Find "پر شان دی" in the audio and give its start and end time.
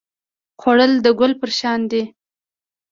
1.41-2.03